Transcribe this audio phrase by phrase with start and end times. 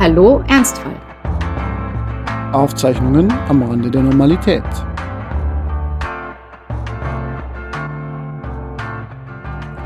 [0.00, 0.98] Hallo Ernstfall.
[2.54, 4.64] Aufzeichnungen am Rande der Normalität.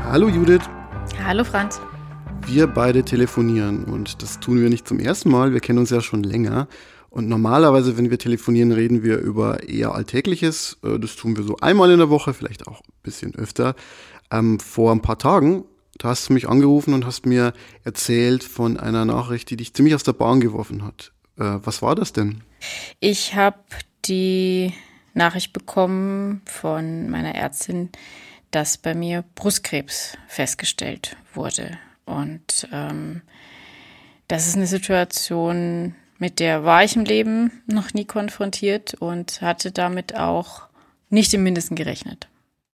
[0.05, 0.61] Hallo Judith.
[1.21, 1.81] Hallo Franz.
[2.47, 5.51] Wir beide telefonieren und das tun wir nicht zum ersten Mal.
[5.51, 6.69] Wir kennen uns ja schon länger.
[7.09, 10.77] Und normalerweise, wenn wir telefonieren, reden wir über eher Alltägliches.
[10.81, 13.75] Äh, das tun wir so einmal in der Woche, vielleicht auch ein bisschen öfter.
[14.31, 15.65] Ähm, vor ein paar Tagen,
[15.97, 19.95] da hast du mich angerufen und hast mir erzählt von einer Nachricht, die dich ziemlich
[19.95, 21.11] aus der Bahn geworfen hat.
[21.37, 22.43] Äh, was war das denn?
[22.99, 23.59] Ich habe
[24.05, 24.73] die
[25.13, 27.89] Nachricht bekommen von meiner Ärztin,
[28.51, 31.77] dass bei mir Brustkrebs festgestellt wurde.
[32.05, 33.21] Und ähm,
[34.27, 39.71] das ist eine Situation, mit der war ich im Leben noch nie konfrontiert und hatte
[39.71, 40.63] damit auch
[41.09, 42.27] nicht im Mindesten gerechnet.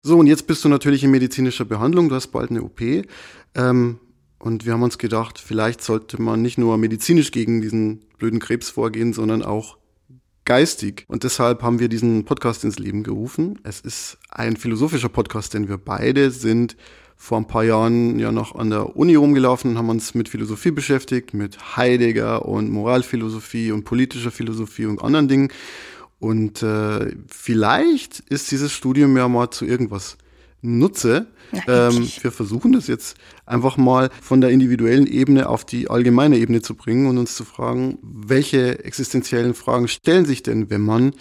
[0.04, 2.82] So, und jetzt bist du natürlich in medizinischer Behandlung, du hast bald eine OP.
[3.54, 4.00] Ähm,
[4.40, 8.72] und wir haben uns gedacht, vielleicht sollte man nicht nur medizinisch gegen diesen blöden Krebs
[8.72, 9.78] vorgehen, sondern auch
[10.44, 11.06] geistig.
[11.08, 13.60] Und deshalb haben wir diesen Podcast ins Leben gerufen.
[13.62, 16.78] Es ist ein philosophischer Podcast, denn wir beide sind
[17.16, 21.36] vor ein paar Jahren ja noch an der Uni rumgelaufen, haben uns mit Philosophie beschäftigt,
[21.36, 25.50] mit Heidegger und Moralphilosophie und politischer Philosophie und anderen Dingen.
[26.22, 30.18] Und äh, vielleicht ist dieses Studium ja mal zu irgendwas
[30.62, 31.26] Nutze.
[31.68, 36.62] Ähm, wir versuchen das jetzt einfach mal von der individuellen Ebene auf die allgemeine Ebene
[36.62, 41.14] zu bringen und uns zu fragen, welche existenziellen Fragen stellen sich denn, wenn man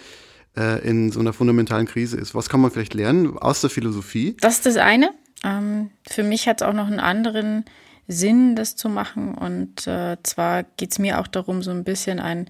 [0.55, 2.35] äh, in so einer fundamentalen Krise ist?
[2.35, 4.37] Was kann man vielleicht lernen aus der Philosophie?
[4.39, 5.09] Das ist das eine.
[5.43, 7.65] Ähm, für mich hat es auch noch einen anderen
[8.07, 9.33] Sinn, das zu machen.
[9.33, 12.47] Und äh, zwar geht es mir auch darum, so ein bisschen ein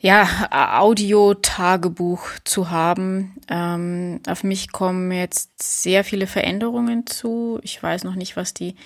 [0.00, 3.34] ja, Audio-Tagebuch zu haben.
[3.48, 7.58] Ähm, auf mich kommen jetzt sehr viele Veränderungen zu.
[7.62, 8.76] Ich weiß noch nicht, was die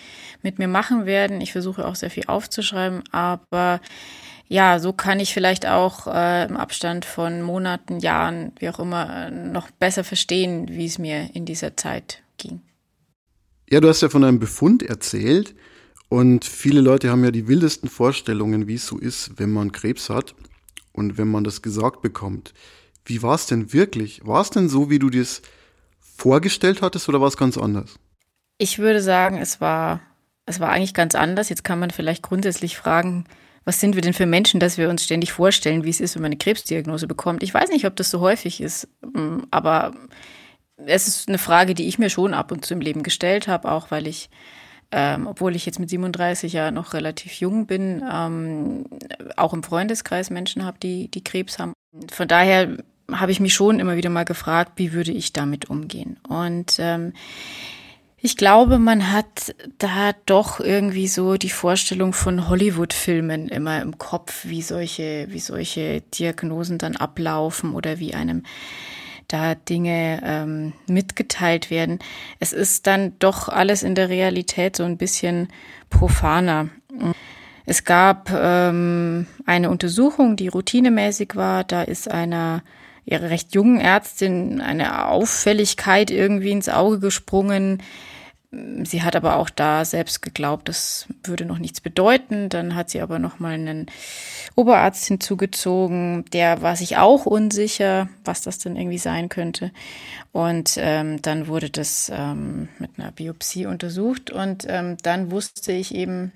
[0.43, 1.43] mit mir machen werden.
[1.43, 3.81] Ich versuche auch sehr viel aufzuschreiben, aber
[4.49, 9.31] ja, so kann ich vielleicht auch äh, im Abstand von Monaten, Jahren, wie auch immer,
[9.31, 12.61] noch besser verstehen, wie es mir in dieser Zeit ging.
[13.69, 15.55] Ja, du hast ja von einem Befund erzählt
[16.09, 20.11] und viele Leute haben ja die wildesten Vorstellungen, wie es so ist, wenn man Krebs
[20.11, 20.35] hat
[20.93, 22.55] und wenn man das gesagt bekommt.
[23.05, 24.25] Wie war es denn wirklich?
[24.25, 25.43] War es denn so, wie du dir es
[26.01, 27.99] vorgestellt hattest oder war es ganz anders?
[28.59, 30.01] Ich würde sagen, es war,
[30.47, 31.49] es war eigentlich ganz anders.
[31.49, 33.25] Jetzt kann man vielleicht grundsätzlich fragen,
[33.65, 36.23] was sind wir denn für Menschen, dass wir uns ständig vorstellen, wie es ist, wenn
[36.23, 37.43] man eine Krebsdiagnose bekommt.
[37.43, 39.95] Ich weiß nicht, ob das so häufig ist, mm, aber
[40.77, 43.71] es ist eine Frage, die ich mir schon ab und zu im Leben gestellt habe,
[43.71, 44.31] auch weil ich
[44.93, 48.85] ähm, obwohl ich jetzt mit 37 ja noch relativ jung bin, ähm,
[49.37, 51.73] auch im Freundeskreis Menschen habe, die, die Krebs haben.
[52.11, 52.77] Von daher
[53.11, 56.19] habe ich mich schon immer wieder mal gefragt, wie würde ich damit umgehen?
[56.29, 57.15] Und ähm,
[58.25, 64.45] ich glaube, man hat da doch irgendwie so die Vorstellung von Hollywood-Filmen immer im Kopf,
[64.45, 68.45] wie solche, wie solche Diagnosen dann ablaufen oder wie einem
[69.33, 71.99] da Dinge ähm, mitgeteilt werden.
[72.41, 75.49] Es ist dann doch alles in der Realität so ein bisschen
[75.91, 76.69] profaner.
[77.65, 81.65] Es gab ähm, eine Untersuchung, die routinemäßig war.
[81.65, 82.63] Da ist einer
[83.05, 87.83] ihrer recht jungen Ärztin eine Auffälligkeit irgendwie ins Auge gesprungen,
[88.85, 92.51] Sie hat aber auch da selbst geglaubt, das würde noch nichts bedeuten.
[92.51, 93.87] Dann hat sie aber noch mal einen
[94.55, 99.71] Oberarzt hinzugezogen, der war sich auch unsicher, was das denn irgendwie sein könnte.
[100.33, 105.95] Und ähm, dann wurde das ähm, mit einer Biopsie untersucht und ähm, dann wusste ich
[105.95, 106.33] eben,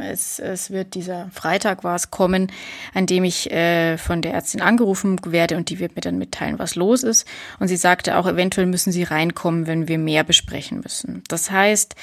[0.00, 2.50] es, es, wird dieser Freitag war es kommen,
[2.94, 6.58] an dem ich äh, von der Ärztin angerufen werde und die wird mir dann mitteilen,
[6.58, 7.26] was los ist.
[7.58, 11.22] Und sie sagte auch, eventuell müssen sie reinkommen, wenn wir mehr besprechen müssen.
[11.28, 11.94] Das heißt,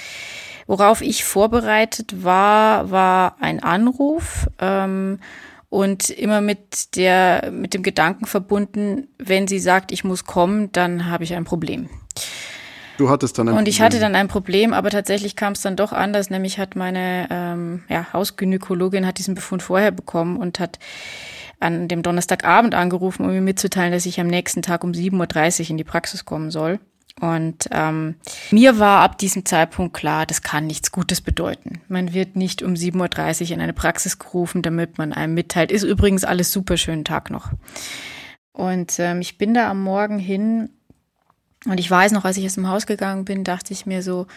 [0.68, 4.48] worauf ich vorbereitet war, war ein Anruf.
[4.60, 5.20] Ähm,
[5.70, 11.10] und immer mit der, mit dem Gedanken verbunden, wenn sie sagt, ich muss kommen, dann
[11.10, 11.90] habe ich ein Problem.
[13.00, 13.86] Du hattest dann ein Und ich Problem.
[13.86, 16.30] hatte dann ein Problem, aber tatsächlich kam es dann doch anders.
[16.30, 20.80] Nämlich hat meine ähm, ja, Hausgynäkologin hat diesen Befund vorher bekommen und hat
[21.62, 25.70] an dem Donnerstagabend angerufen, um mir mitzuteilen, dass ich am nächsten Tag um 7.30 Uhr
[25.70, 26.82] in die Praxis kommen soll.
[27.22, 28.16] Und ähm,
[28.52, 31.82] mir war ab diesem Zeitpunkt klar, das kann nichts Gutes bedeuten.
[31.88, 35.72] Man wird nicht um 7.30 Uhr in eine Praxis gerufen, damit man einem mitteilt.
[35.72, 37.52] Ist übrigens alles super schönen Tag noch.
[38.52, 40.72] Und ähm, ich bin da am Morgen hin
[41.70, 44.28] und ich weiß noch, als ich aus dem Haus gegangen bin, dachte ich mir so,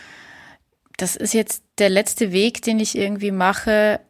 [0.97, 4.01] das ist jetzt der letzte Weg, den ich irgendwie mache,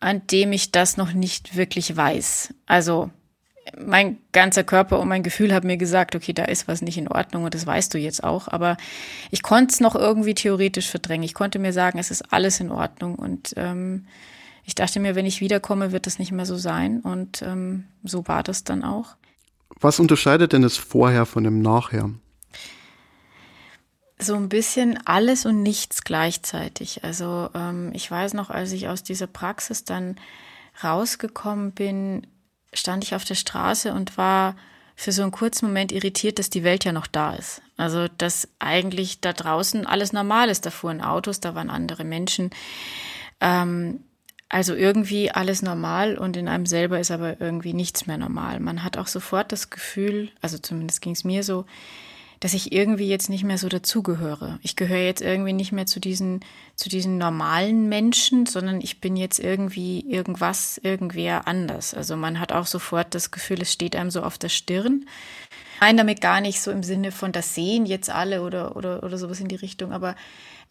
[0.00, 2.54] an dem ich das noch nicht wirklich weiß.
[2.66, 3.10] Also
[3.78, 7.08] mein ganzer Körper und mein Gefühl haben mir gesagt, okay, da ist was nicht in
[7.08, 8.48] Ordnung und das weißt du jetzt auch.
[8.48, 8.76] Aber
[9.30, 11.24] ich konnte es noch irgendwie theoretisch verdrängen.
[11.24, 14.06] Ich konnte mir sagen, es ist alles in Ordnung und ähm,
[14.64, 17.00] ich dachte mir, wenn ich wiederkomme, wird das nicht mehr so sein.
[17.00, 19.16] Und ähm, so war das dann auch.
[19.80, 22.10] Was unterscheidet denn das Vorher von dem Nachher?
[24.22, 27.02] So ein bisschen alles und nichts gleichzeitig.
[27.02, 30.16] Also ähm, ich weiß noch, als ich aus dieser Praxis dann
[30.82, 32.26] rausgekommen bin,
[32.72, 34.54] stand ich auf der Straße und war
[34.94, 37.62] für so einen kurzen Moment irritiert, dass die Welt ja noch da ist.
[37.76, 40.66] Also dass eigentlich da draußen alles normal ist.
[40.66, 42.50] Da fuhren Autos, da waren andere Menschen.
[43.40, 44.04] Ähm,
[44.48, 48.60] also irgendwie alles normal und in einem selber ist aber irgendwie nichts mehr normal.
[48.60, 51.64] Man hat auch sofort das Gefühl, also zumindest ging es mir so,
[52.42, 54.58] dass ich irgendwie jetzt nicht mehr so dazugehöre.
[54.62, 56.40] Ich gehöre jetzt irgendwie nicht mehr zu diesen,
[56.74, 61.94] zu diesen normalen Menschen, sondern ich bin jetzt irgendwie irgendwas, irgendwer anders.
[61.94, 65.06] Also man hat auch sofort das Gefühl, es steht einem so auf der Stirn.
[65.80, 69.18] Nein, damit gar nicht so im Sinne von das sehen jetzt alle oder, oder, oder
[69.18, 70.16] sowas in die Richtung, aber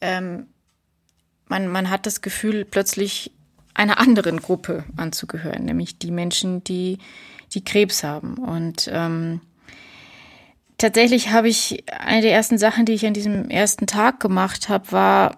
[0.01, 0.47] ähm,
[1.47, 3.31] man, man hat das Gefühl, plötzlich
[3.73, 6.97] einer anderen Gruppe anzugehören, nämlich die Menschen, die,
[7.53, 8.33] die Krebs haben.
[8.39, 9.39] Und ähm,
[10.81, 14.91] tatsächlich habe ich eine der ersten Sachen, die ich an diesem ersten Tag gemacht habe,
[14.91, 15.37] war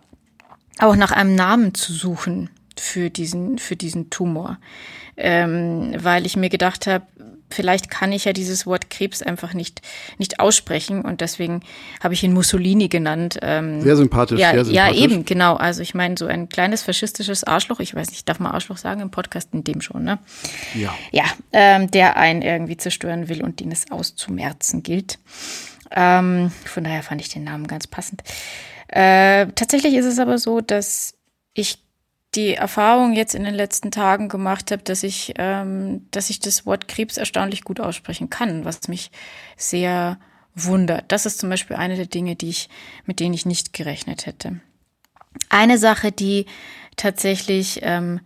[0.80, 4.58] auch nach einem Namen zu suchen für diesen, für diesen Tumor.
[5.16, 7.06] Ähm, weil ich mir gedacht habe,
[7.54, 9.82] vielleicht kann ich ja dieses Wort Krebs einfach nicht,
[10.18, 11.62] nicht aussprechen und deswegen
[12.04, 13.40] habe ich ihn Mussolini genannt.
[13.42, 14.98] Ähm, sehr sympathisch, ja, sehr sympathisch.
[14.98, 15.56] Ja, eben, genau.
[15.56, 19.02] Also ich meine, so ein kleines faschistisches Arschloch, ich weiß nicht, darf man Arschloch sagen
[19.02, 20.20] im Podcast, in dem schon, ne?
[20.74, 20.94] Ja.
[21.12, 25.20] Ja, ähm, der einen irgendwie zerstören will und den es auszumerzen gilt.
[25.92, 28.24] Ähm, von daher fand ich den Namen ganz passend.
[28.88, 31.16] Äh, tatsächlich ist es aber so, dass
[31.54, 31.80] ich
[32.36, 36.66] die Erfahrung jetzt in den letzten Tagen gemacht habe, dass ich, ähm, dass ich das
[36.66, 39.12] Wort Krebs erstaunlich gut aussprechen kann, was mich
[39.56, 40.18] sehr
[40.56, 41.06] wundert.
[41.12, 42.70] Das ist zum Beispiel eine der Dinge, die ich,
[43.06, 44.60] mit denen ich nicht gerechnet hätte.
[45.50, 46.46] Eine Sache, die
[46.96, 48.20] tatsächlich ähm,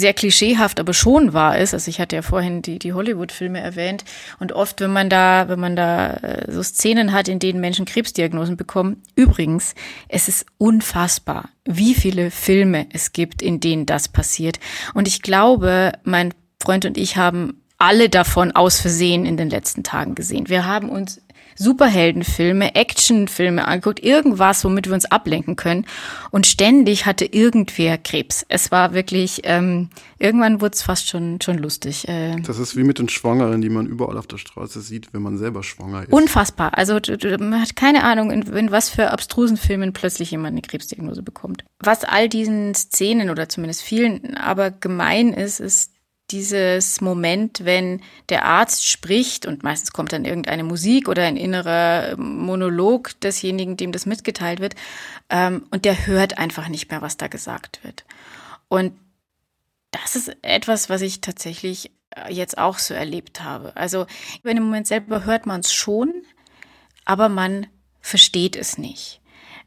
[0.00, 1.74] sehr klischeehaft, aber schon wahr ist.
[1.74, 4.04] Also ich hatte ja vorhin die, die Hollywood-Filme erwähnt.
[4.38, 7.84] Und oft, wenn man da, wenn man da äh, so Szenen hat, in denen Menschen
[7.84, 9.74] Krebsdiagnosen bekommen, übrigens,
[10.08, 14.58] es ist unfassbar, wie viele Filme es gibt, in denen das passiert.
[14.94, 19.82] Und ich glaube, mein Freund und ich haben alle davon aus Versehen in den letzten
[19.82, 20.48] Tagen gesehen.
[20.48, 21.20] Wir haben uns
[21.60, 25.84] Superheldenfilme, Actionfilme angeguckt, irgendwas, womit wir uns ablenken können.
[26.30, 28.46] Und ständig hatte irgendwer Krebs.
[28.48, 32.08] Es war wirklich, ähm, irgendwann wurde es fast schon, schon lustig.
[32.08, 35.20] Äh, das ist wie mit den Schwangeren, die man überall auf der Straße sieht, wenn
[35.20, 36.12] man selber schwanger ist.
[36.12, 36.78] Unfassbar.
[36.78, 36.98] Also
[37.38, 41.64] man hat keine Ahnung, in, in was für abstrusen Filmen plötzlich jemand eine Krebsdiagnose bekommt.
[41.78, 45.92] Was all diesen Szenen oder zumindest vielen aber gemein ist, ist,
[46.30, 52.16] dieses Moment, wenn der Arzt spricht und meistens kommt dann irgendeine Musik oder ein innerer
[52.16, 54.74] Monolog desjenigen, dem das mitgeteilt wird,
[55.28, 58.04] ähm, und der hört einfach nicht mehr, was da gesagt wird.
[58.68, 58.92] Und
[59.90, 63.76] das ist etwas, was ich tatsächlich äh, jetzt auch so erlebt habe.
[63.76, 64.06] Also
[64.44, 66.12] in dem Moment selber hört man es schon,
[67.04, 67.66] aber man
[68.00, 69.19] versteht es nicht.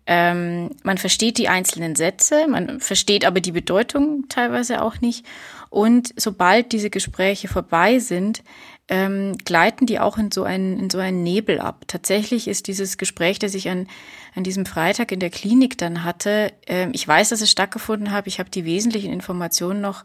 [0.05, 5.25] Ähm, man versteht die einzelnen Sätze, man versteht aber die Bedeutung teilweise auch nicht.
[5.69, 8.43] Und sobald diese Gespräche vorbei sind,
[8.89, 11.85] ähm, gleiten die auch in so, einen, in so einen Nebel ab.
[11.87, 13.87] Tatsächlich ist dieses Gespräch, das ich an,
[14.35, 18.27] an diesem Freitag in der Klinik dann hatte, ähm, ich weiß, dass es stattgefunden hat,
[18.27, 20.03] ich habe die wesentlichen Informationen noch,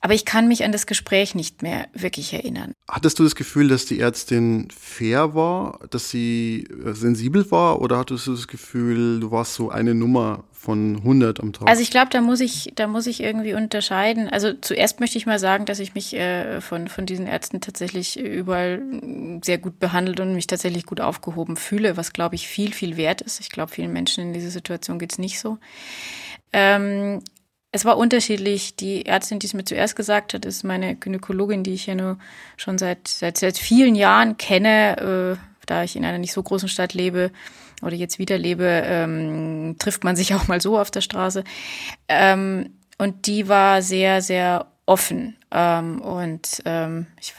[0.00, 2.72] aber ich kann mich an das Gespräch nicht mehr wirklich erinnern.
[2.88, 7.98] Hattest du das Gefühl, dass die Ärztin fair war, dass sie äh, sensibel war oder
[7.98, 11.68] hattest du das Gefühl, du warst so eine Nummer von 100 am Tag.
[11.68, 14.28] Also ich glaube, da muss ich, da muss ich irgendwie unterscheiden.
[14.28, 18.18] Also zuerst möchte ich mal sagen, dass ich mich äh, von, von diesen Ärzten tatsächlich
[18.18, 18.82] überall
[19.42, 23.20] sehr gut behandelt und mich tatsächlich gut aufgehoben fühle, was glaube ich viel, viel wert
[23.20, 23.40] ist.
[23.40, 25.58] Ich glaube, vielen Menschen in dieser Situation geht's nicht so.
[26.52, 27.22] Ähm,
[27.72, 28.76] es war unterschiedlich.
[28.76, 32.18] Die Ärztin, die es mir zuerst gesagt hat, ist meine Gynäkologin, die ich ja nur
[32.56, 36.68] schon seit, seit, seit vielen Jahren kenne, äh, da ich in einer nicht so großen
[36.68, 37.30] Stadt lebe
[37.82, 41.44] oder jetzt wieder lebe, ähm, trifft man sich auch mal so auf der Straße.
[42.08, 45.36] Ähm, und die war sehr, sehr offen.
[45.52, 47.34] Ähm, und ähm, ich,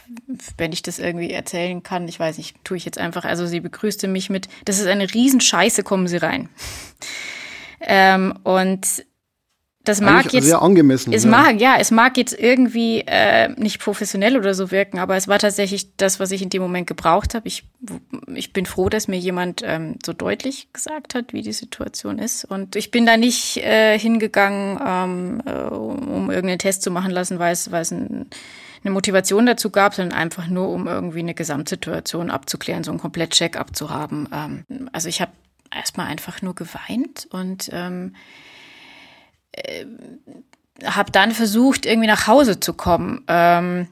[0.58, 3.26] wenn ich das irgendwie erzählen kann, ich weiß nicht, tue ich jetzt einfach.
[3.26, 6.50] Also sie begrüßte mich mit, das ist eine Riesenscheiße, kommen Sie rein.
[7.82, 9.04] ähm, und
[9.84, 11.12] das mag Eigentlich jetzt sehr angemessen.
[11.12, 11.30] Es ja.
[11.30, 15.40] mag ja, es mag jetzt irgendwie äh, nicht professionell oder so wirken, aber es war
[15.40, 17.48] tatsächlich das, was ich in dem Moment gebraucht habe.
[17.48, 17.64] Ich
[18.36, 22.46] ich bin froh, dass mir jemand ähm, so deutlich gesagt hat, wie die Situation ist.
[22.46, 27.40] Und ich bin da nicht äh, hingegangen, ähm, äh, um irgendeinen Test zu machen lassen,
[27.40, 28.28] weil es weil es ein,
[28.84, 33.58] eine Motivation dazu gab, sondern einfach nur, um irgendwie eine Gesamtsituation abzuklären, so einen Komplett-Check
[33.58, 34.30] abzuhaben.
[34.32, 35.32] Ähm, also ich habe
[35.76, 38.14] erstmal einfach nur geweint und ähm,
[40.86, 43.24] habe dann versucht, irgendwie nach Hause zu kommen.
[43.28, 43.88] Ähm,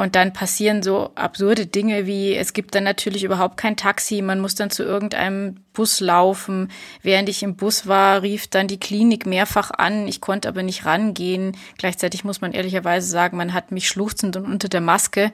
[0.00, 4.40] und dann passieren so absurde Dinge wie, es gibt dann natürlich überhaupt kein Taxi, man
[4.40, 6.70] muss dann zu irgendeinem Bus laufen.
[7.02, 10.86] Während ich im Bus war, rief dann die Klinik mehrfach an, ich konnte aber nicht
[10.86, 11.54] rangehen.
[11.76, 15.32] Gleichzeitig muss man ehrlicherweise sagen, man hat mich schluchzend und unter der Maske,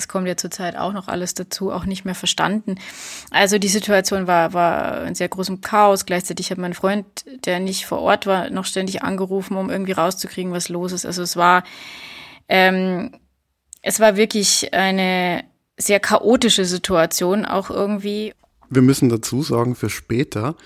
[0.00, 2.76] das kommt ja zurzeit auch noch alles dazu, auch nicht mehr verstanden.
[3.30, 6.06] Also die Situation war, war in sehr großem Chaos.
[6.06, 7.04] Gleichzeitig hat mein Freund,
[7.44, 11.04] der nicht vor Ort war, noch ständig angerufen, um irgendwie rauszukriegen, was los ist.
[11.04, 11.64] Also es war,
[12.48, 13.10] ähm,
[13.82, 15.44] es war wirklich eine
[15.76, 18.32] sehr chaotische Situation, auch irgendwie.
[18.70, 20.56] Wir müssen dazu sagen, für später,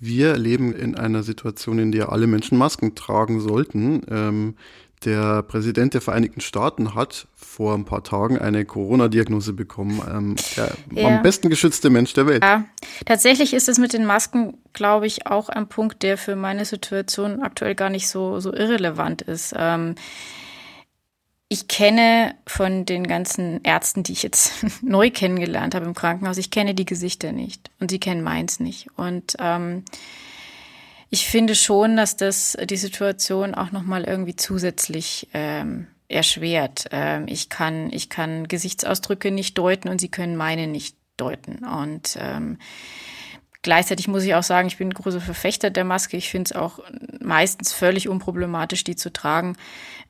[0.00, 4.02] wir leben in einer Situation, in der alle Menschen Masken tragen sollten.
[4.10, 4.56] Ähm,
[5.04, 10.00] der Präsident der Vereinigten Staaten hat vor ein paar Tagen eine Corona-Diagnose bekommen.
[10.08, 11.16] Ähm, der ja.
[11.16, 12.42] am besten geschützte Mensch der Welt.
[12.42, 12.64] Ja,
[13.04, 17.42] tatsächlich ist es mit den Masken, glaube ich, auch ein Punkt, der für meine Situation
[17.42, 19.54] aktuell gar nicht so, so irrelevant ist.
[19.56, 19.94] Ähm,
[21.48, 26.50] ich kenne von den ganzen Ärzten, die ich jetzt neu kennengelernt habe im Krankenhaus, ich
[26.50, 28.88] kenne die Gesichter nicht und sie kennen meins nicht.
[28.96, 29.84] Und ähm,
[31.12, 36.86] ich finde schon, dass das die Situation auch nochmal irgendwie zusätzlich ähm, erschwert.
[36.90, 41.66] Ähm, ich kann, ich kann Gesichtsausdrücke nicht deuten und sie können meine nicht deuten.
[41.66, 42.56] Und ähm,
[43.64, 46.16] Gleichzeitig muss ich auch sagen, ich bin ein großer Verfechter der Maske.
[46.16, 46.80] Ich finde es auch
[47.20, 49.56] meistens völlig unproblematisch, die zu tragen.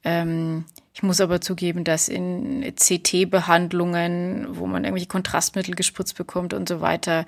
[0.04, 6.66] Ähm, ich muss aber zugeben, dass in CT-Behandlungen, wo man irgendwelche Kontrastmittel gespritzt bekommt und
[6.66, 7.26] so weiter,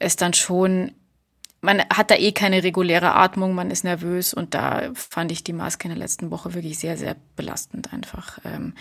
[0.00, 0.90] es dann schon,
[1.60, 5.52] man hat da eh keine reguläre Atmung, man ist nervös und da fand ich die
[5.52, 8.74] Maske in der letzten Woche wirklich sehr, sehr belastend einfach, ähm,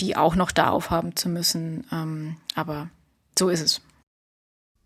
[0.00, 1.86] die auch noch da aufhaben zu müssen.
[1.92, 2.90] Ähm, aber
[3.38, 3.80] so ist es.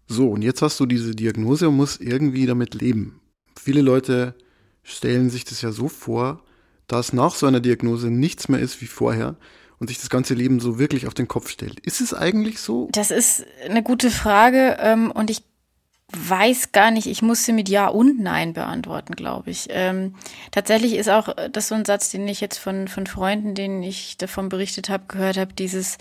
[0.06, 3.20] So, und jetzt hast du diese Diagnose und musst irgendwie damit leben.
[3.58, 4.34] Viele Leute
[4.82, 6.42] stellen sich das ja so vor,
[6.86, 9.36] dass nach so einer Diagnose nichts mehr ist wie vorher
[9.78, 11.80] und sich das ganze Leben so wirklich auf den Kopf stellt.
[11.80, 12.88] Ist es eigentlich so?
[12.92, 15.42] Das ist eine gute Frage ähm, und ich
[16.16, 19.68] weiß gar nicht, ich muss sie mit Ja und Nein beantworten, glaube ich.
[19.70, 20.14] Ähm,
[20.50, 24.16] tatsächlich ist auch das so ein Satz, den ich jetzt von, von Freunden, denen ich
[24.16, 25.98] davon berichtet habe, gehört habe, dieses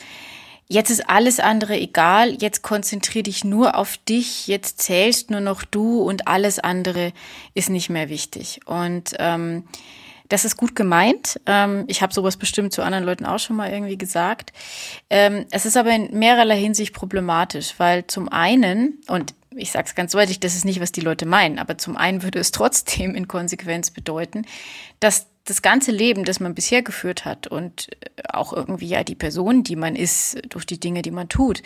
[0.69, 5.63] Jetzt ist alles andere egal, jetzt konzentrier dich nur auf dich, jetzt zählst nur noch
[5.63, 7.11] du und alles andere
[7.53, 8.61] ist nicht mehr wichtig.
[8.65, 9.65] Und ähm,
[10.29, 11.39] das ist gut gemeint.
[11.45, 14.53] Ähm, ich habe sowas bestimmt zu anderen Leuten auch schon mal irgendwie gesagt.
[15.09, 19.95] Ähm, es ist aber in mehrerlei Hinsicht problematisch, weil zum einen, und ich sage es
[19.95, 23.15] ganz deutlich, das ist nicht, was die Leute meinen, aber zum einen würde es trotzdem
[23.15, 24.45] in Konsequenz bedeuten,
[24.99, 27.89] dass das ganze Leben, das man bisher geführt hat und
[28.29, 31.61] auch irgendwie ja die Person, die man ist, durch die Dinge, die man tut,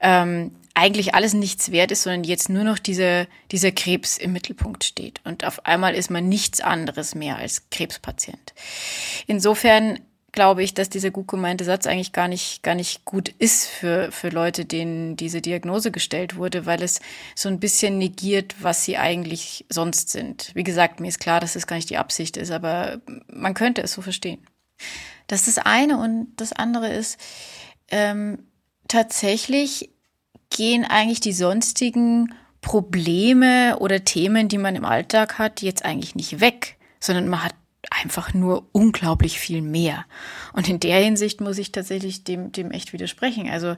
[0.00, 4.84] ähm, eigentlich alles nichts wert ist, sondern jetzt nur noch diese, dieser Krebs im Mittelpunkt
[4.84, 5.20] steht.
[5.24, 8.54] Und auf einmal ist man nichts anderes mehr als Krebspatient.
[9.26, 10.00] Insofern
[10.32, 14.12] glaube ich, dass dieser gut gemeinte Satz eigentlich gar nicht, gar nicht gut ist für,
[14.12, 17.00] für Leute, denen diese Diagnose gestellt wurde, weil es
[17.34, 20.50] so ein bisschen negiert, was sie eigentlich sonst sind.
[20.54, 23.54] Wie gesagt, mir ist klar, dass es das gar nicht die Absicht ist, aber man
[23.54, 24.38] könnte es so verstehen.
[25.26, 27.18] Das ist das eine und das andere ist,
[27.90, 28.38] ähm,
[28.88, 29.90] tatsächlich
[30.50, 36.40] gehen eigentlich die sonstigen Probleme oder Themen, die man im Alltag hat, jetzt eigentlich nicht
[36.40, 37.54] weg, sondern man hat
[37.88, 40.04] einfach nur unglaublich viel mehr.
[40.52, 43.48] Und in der Hinsicht muss ich tatsächlich dem, dem echt widersprechen.
[43.48, 43.76] Also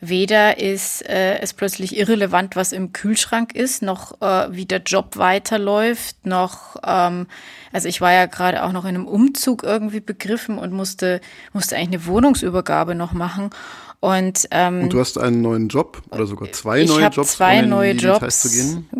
[0.00, 5.16] weder ist äh, es plötzlich irrelevant, was im Kühlschrank ist, noch äh, wie der Job
[5.16, 7.28] weiterläuft, noch, ähm,
[7.72, 11.20] also ich war ja gerade auch noch in einem Umzug irgendwie begriffen und musste,
[11.52, 13.50] musste eigentlich eine Wohnungsübergabe noch machen.
[14.00, 16.98] Und, ähm, und du hast einen neuen Job oder sogar zwei neue Jobs?
[16.98, 18.46] Ich habe zwei neue Jobs.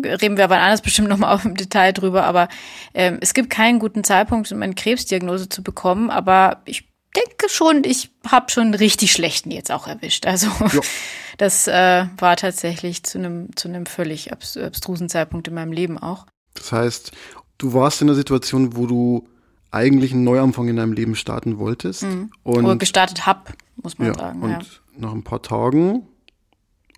[0.03, 2.23] Reden wir aber anders bestimmt nochmal auf im Detail drüber.
[2.23, 2.49] Aber
[2.93, 6.09] ähm, es gibt keinen guten Zeitpunkt, um eine Krebsdiagnose zu bekommen.
[6.09, 10.25] Aber ich denke schon, ich habe schon einen richtig schlechten jetzt auch erwischt.
[10.25, 10.81] Also ja.
[11.37, 15.97] das äh, war tatsächlich zu einem zu einem völlig abs abstrusen Zeitpunkt in meinem Leben
[15.97, 16.25] auch.
[16.55, 17.11] Das heißt,
[17.59, 19.27] du warst in einer Situation, wo du
[19.69, 22.03] eigentlich einen Neuanfang in deinem Leben starten wolltest.
[22.03, 22.31] Mhm.
[22.43, 24.41] Und Oder gestartet hab, muss man ja, sagen.
[24.41, 24.59] Und ja
[24.99, 26.07] nach ein paar Tagen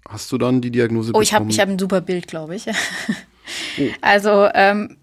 [0.08, 1.20] hast du dann die Diagnose bekommen.
[1.20, 2.66] Oh, ich habe ich hab ein super Bild, glaube ich.
[3.80, 3.84] oh.
[4.02, 4.98] Also ähm,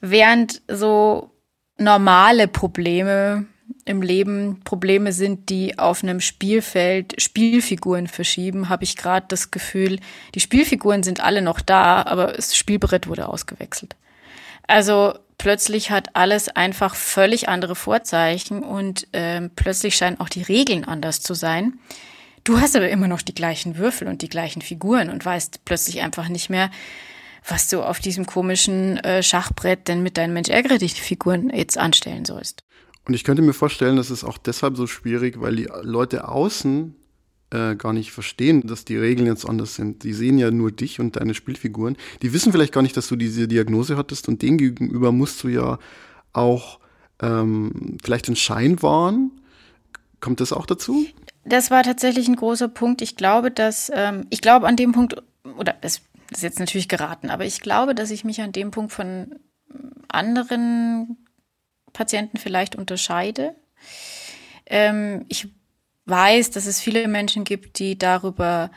[0.00, 1.30] während so
[1.78, 3.46] normale Probleme
[3.84, 9.98] im Leben Probleme sind, die auf einem Spielfeld Spielfiguren verschieben, habe ich gerade das Gefühl,
[10.34, 13.96] die Spielfiguren sind alle noch da, aber das Spielbrett wurde ausgewechselt.
[14.66, 20.84] Also plötzlich hat alles einfach völlig andere Vorzeichen und ähm, plötzlich scheinen auch die Regeln
[20.84, 21.78] anders zu sein.
[22.46, 26.02] Du hast aber immer noch die gleichen Würfel und die gleichen Figuren und weißt plötzlich
[26.02, 26.70] einfach nicht mehr,
[27.44, 32.24] was du auf diesem komischen äh, Schachbrett denn mit deinen Mensch ärgere Figuren jetzt anstellen
[32.24, 32.62] sollst.
[33.04, 36.94] Und ich könnte mir vorstellen, das ist auch deshalb so schwierig, weil die Leute außen
[37.50, 40.04] äh, gar nicht verstehen, dass die Regeln jetzt anders sind.
[40.04, 41.96] Die sehen ja nur dich und deine Spielfiguren.
[42.22, 45.48] Die wissen vielleicht gar nicht, dass du diese Diagnose hattest und denen gegenüber musst du
[45.48, 45.80] ja
[46.32, 46.78] auch
[47.20, 49.32] ähm, vielleicht den Schein wahren.
[50.20, 51.06] Kommt das auch dazu?
[51.46, 53.02] Das war tatsächlich ein großer Punkt.
[53.02, 55.16] Ich glaube, dass ähm, ich glaube an dem Punkt
[55.56, 58.92] oder das ist jetzt natürlich geraten, aber ich glaube, dass ich mich an dem Punkt
[58.92, 59.36] von
[60.08, 61.16] anderen
[61.92, 63.54] Patienten vielleicht unterscheide.
[64.66, 65.48] Ähm, ich
[66.06, 68.70] weiß, dass es viele Menschen gibt, die darüber,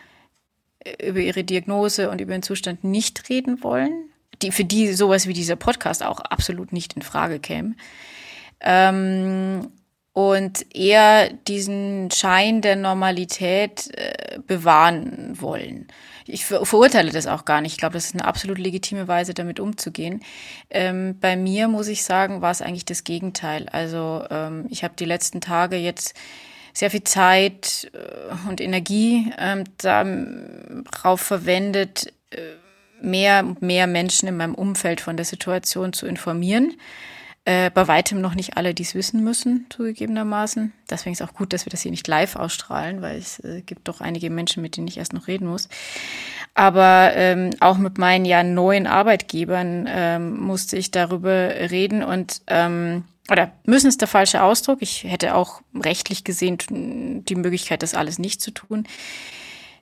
[0.80, 4.12] äh, über ihre Diagnose und über den Zustand nicht reden wollen,
[4.44, 7.76] die, für die sowas wie dieser Podcast auch absolut nicht in Frage käme.
[8.62, 9.72] Ähm,
[10.28, 15.88] und eher diesen Schein der Normalität äh, bewahren wollen
[16.30, 17.74] ich ver verurteile das auch gar nicht.
[17.74, 20.22] Ich glaube, das ist eine absolut legitime Weise, damit umzugehen.
[20.70, 23.68] Ähm, bei mir muss ich sagen, war es eigentlich das Gegenteil.
[23.70, 26.14] Also ähm, ich habe die letzten Tage jetzt
[26.74, 32.38] sehr viel Zeit äh, und Energie ähm, darauf verwendet, äh,
[33.02, 36.76] mehr und mehr Menschen in meinem Umfeld von der Situation zu informieren.
[37.50, 40.72] Äh, bei weitem noch nicht alle, die es wissen müssen, zugegebenermaßen.
[40.88, 43.88] Deswegen ist auch gut, dass wir das hier nicht live ausstrahlen, weil es äh, gibt
[43.88, 45.68] doch einige Menschen, mit denen ich erst noch reden muss.
[46.53, 53.06] Aber ähm, auch mit meinen ja neuen Arbeitgebern ähm, musste ich darüber reden und ähm,
[53.32, 54.84] oder müssen ist der falsche Ausdruck.
[54.84, 58.86] Ich hätte auch rechtlich gesehen die Möglichkeit, das alles nicht zu tun.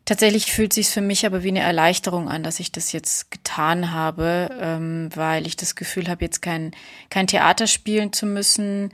[0.07, 3.91] Tatsächlich fühlt sich für mich aber wie eine Erleichterung an, dass ich das jetzt getan
[3.91, 6.71] habe, ähm, weil ich das Gefühl habe, jetzt kein,
[7.09, 8.93] kein Theater spielen zu müssen,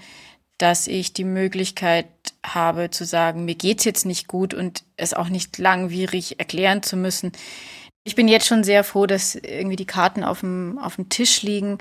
[0.57, 2.07] dass ich die Möglichkeit
[2.43, 6.97] habe zu sagen, mir geht's jetzt nicht gut und es auch nicht langwierig erklären zu
[6.97, 7.31] müssen.
[8.03, 11.43] Ich bin jetzt schon sehr froh, dass irgendwie die Karten auf dem, auf dem Tisch
[11.43, 11.77] liegen.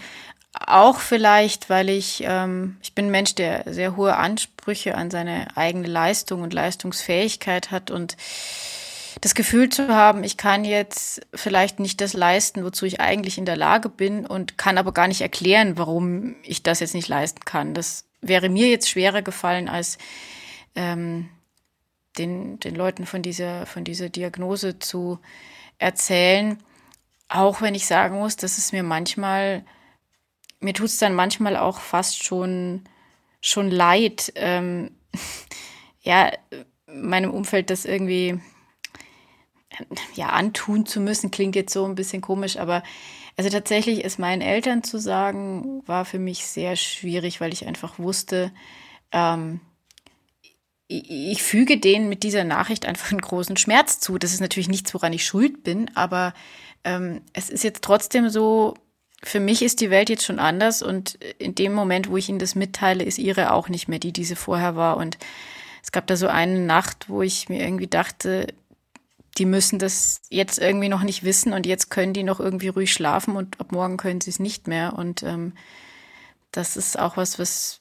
[0.53, 5.57] Auch vielleicht, weil ich, ähm, ich bin ein Mensch, der sehr hohe Ansprüche an seine
[5.57, 8.19] eigene Leistung und Leistungsfähigkeit hat und
[9.23, 13.45] das Gefühl zu haben, ich kann jetzt vielleicht nicht das leisten, wozu ich eigentlich in
[13.45, 17.45] der Lage bin und kann aber gar nicht erklären, warum ich das jetzt nicht leisten
[17.45, 17.73] kann.
[17.73, 19.97] Das wäre mir jetzt schwerer gefallen, als
[20.75, 21.29] ähm,
[22.19, 25.21] den, den Leuten von dieser, von dieser Diagnose zu
[25.79, 26.59] erzählen.
[27.29, 29.65] Auch wenn ich sagen muss, dass es mir manchmal,
[30.59, 32.89] mir tut es dann manchmal auch fast schon,
[33.41, 34.91] schon leid, ähm,
[36.01, 36.33] ja,
[36.87, 38.41] meinem Umfeld das irgendwie
[40.15, 42.83] ja, antun zu müssen, klingt jetzt so ein bisschen komisch, aber
[43.37, 47.99] also tatsächlich ist meinen Eltern zu sagen, war für mich sehr schwierig, weil ich einfach
[47.99, 48.53] wusste,
[49.11, 49.61] ähm,
[50.87, 54.19] ich, ich füge denen mit dieser Nachricht einfach einen großen Schmerz zu.
[54.19, 56.35] Das ist natürlich nichts, woran ich schuld bin, aber
[56.85, 58.75] ähm, es ist jetzt trotzdem so,
[59.25, 62.41] für mich ist die Welt jetzt schon anders und in dem Moment, wo ich ihnen
[62.41, 64.97] das mitteile, ist ihre auch nicht mehr die, die sie vorher war.
[64.97, 65.17] Und
[65.83, 68.49] es gab da so eine Nacht, wo ich mir irgendwie dachte,
[69.39, 72.93] die müssen das jetzt irgendwie noch nicht wissen und jetzt können die noch irgendwie ruhig
[72.93, 74.93] schlafen und ab morgen können sie es nicht mehr.
[74.95, 75.55] Und ähm,
[76.51, 77.81] das ist auch was, was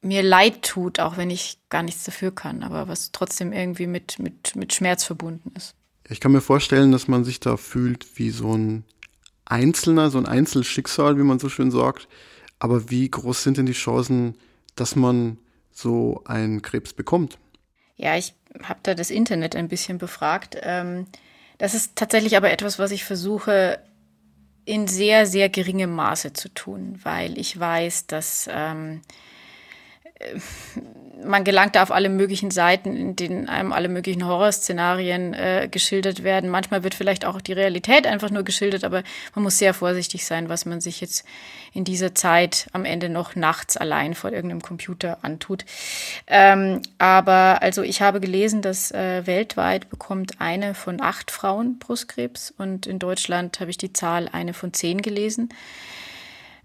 [0.00, 4.20] mir leid tut, auch wenn ich gar nichts dafür kann, aber was trotzdem irgendwie mit,
[4.20, 5.74] mit, mit Schmerz verbunden ist.
[6.08, 8.84] Ich kann mir vorstellen, dass man sich da fühlt wie so ein
[9.44, 12.08] Einzelner, so ein Einzelschicksal, wie man so schön sagt.
[12.60, 14.34] Aber wie groß sind denn die Chancen,
[14.76, 15.38] dass man
[15.72, 17.38] so einen Krebs bekommt?
[17.98, 18.32] Ja, ich
[18.62, 20.56] habe da das Internet ein bisschen befragt.
[20.62, 21.06] Ähm,
[21.58, 23.80] das ist tatsächlich aber etwas, was ich versuche
[24.64, 29.02] in sehr, sehr geringem Maße zu tun, weil ich weiß, dass ähm,
[31.24, 36.22] man gelangt da auf alle möglichen Seiten, in denen einem alle möglichen Horrorszenarien äh, geschildert
[36.22, 36.50] werden.
[36.50, 39.02] Manchmal wird vielleicht auch die Realität einfach nur geschildert, aber
[39.34, 41.24] man muss sehr vorsichtig sein, was man sich jetzt
[41.72, 45.64] in dieser Zeit am Ende noch nachts allein vor irgendeinem Computer antut.
[46.26, 52.54] Ähm, aber also ich habe gelesen, dass äh, weltweit bekommt eine von acht Frauen Brustkrebs
[52.56, 55.50] und in Deutschland habe ich die Zahl eine von zehn gelesen.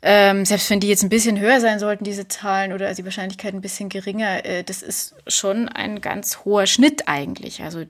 [0.05, 3.53] Ähm, selbst wenn die jetzt ein bisschen höher sein sollten, diese Zahlen, oder die Wahrscheinlichkeit
[3.53, 7.63] ein bisschen geringer, äh, das ist schon ein ganz hoher Schnitt eigentlich.
[7.63, 7.85] Also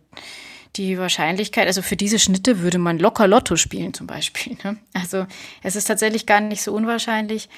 [0.75, 4.57] die Wahrscheinlichkeit, also für diese Schnitte würde man locker Lotto spielen zum Beispiel.
[4.63, 4.77] Ne?
[4.93, 5.25] Also
[5.63, 7.49] es ist tatsächlich gar nicht so unwahrscheinlich.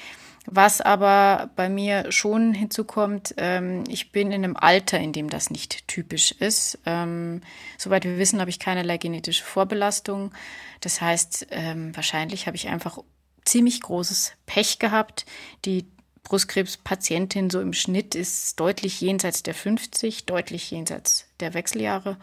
[0.48, 5.50] Was aber bei mir schon hinzukommt, ähm, ich bin in einem Alter, in dem das
[5.50, 6.78] nicht typisch ist.
[6.86, 7.42] Ähm,
[7.76, 10.32] soweit wir wissen, habe ich keinerlei genetische Vorbelastung.
[10.80, 12.98] Das heißt, ähm, wahrscheinlich habe ich einfach
[13.46, 15.24] ziemlich großes Pech gehabt.
[15.64, 15.86] Die
[16.24, 22.18] Brustkrebspatientin so im Schnitt ist deutlich jenseits der 50, deutlich jenseits der Wechseljahre.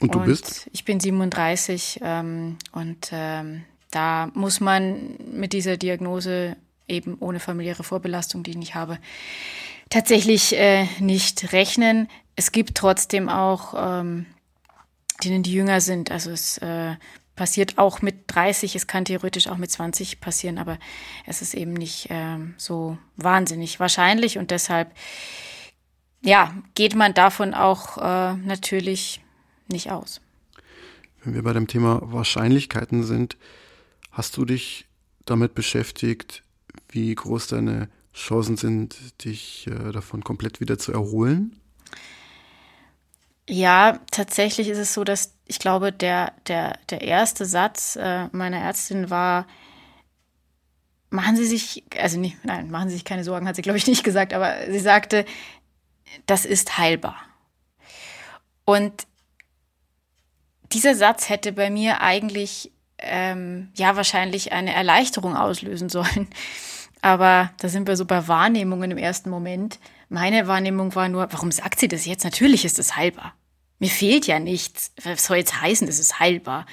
[0.00, 0.68] Und du und bist?
[0.72, 6.56] Ich bin 37 ähm, und ähm, da muss man mit dieser Diagnose
[6.88, 8.98] eben ohne familiäre Vorbelastung, die ich nicht habe,
[9.90, 12.08] tatsächlich äh, nicht rechnen.
[12.36, 14.26] Es gibt trotzdem auch, ähm,
[15.22, 16.10] denen die jünger sind.
[16.10, 16.96] Also es äh,
[17.40, 20.78] passiert auch mit 30, es kann theoretisch auch mit 20 passieren, aber
[21.24, 24.94] es ist eben nicht ähm, so wahnsinnig wahrscheinlich und deshalb
[26.20, 29.22] ja, geht man davon auch äh, natürlich
[29.68, 30.20] nicht aus.
[31.24, 33.38] Wenn wir bei dem Thema Wahrscheinlichkeiten sind,
[34.10, 34.84] hast du dich
[35.24, 36.42] damit beschäftigt,
[36.90, 41.58] wie groß deine Chancen sind, dich äh, davon komplett wieder zu erholen?
[43.52, 48.58] Ja, tatsächlich ist es so, dass ich glaube, der, der, der erste Satz äh, meiner
[48.58, 49.44] Ärztin war,
[51.10, 53.88] machen Sie sich, also nicht, nein, machen Sie sich keine Sorgen, hat sie, glaube ich,
[53.88, 55.24] nicht gesagt, aber sie sagte,
[56.26, 57.16] das ist heilbar.
[58.64, 59.08] Und
[60.70, 66.28] dieser Satz hätte bei mir eigentlich ähm, ja wahrscheinlich eine Erleichterung auslösen sollen.
[67.02, 69.80] Aber da sind wir so bei Wahrnehmungen im ersten Moment.
[70.08, 72.22] Meine Wahrnehmung war nur, warum sagt sie das jetzt?
[72.22, 73.34] Natürlich ist es heilbar.
[73.80, 74.92] Mir fehlt ja nichts.
[75.02, 76.66] Was soll jetzt heißen, es ist heilbar?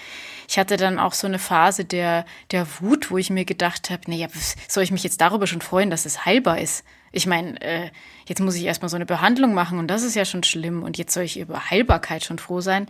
[0.50, 4.04] Ich hatte dann auch so eine Phase der, der Wut, wo ich mir gedacht habe,
[4.08, 4.28] naja,
[4.68, 6.84] soll ich mich jetzt darüber schon freuen, dass es heilbar ist?
[7.14, 7.90] Ich meine, äh,
[8.28, 10.98] jetzt muss ich erstmal so eine Behandlung machen und das ist ja schon schlimm und
[10.98, 12.88] jetzt soll ich über Heilbarkeit schon froh sein.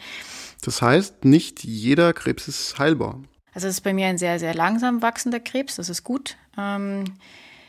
[0.63, 3.21] Das heißt, nicht jeder Krebs ist heilbar.
[3.53, 6.37] Also es ist bei mir ein sehr, sehr langsam wachsender Krebs, das ist gut.
[6.57, 7.03] Ähm,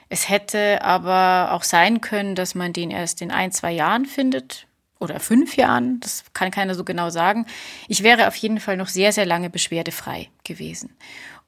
[0.09, 4.67] es hätte aber auch sein können, dass man den erst in ein, zwei Jahren findet
[4.99, 7.47] oder fünf Jahren, das kann keiner so genau sagen.
[7.87, 10.91] Ich wäre auf jeden Fall noch sehr, sehr lange beschwerdefrei gewesen.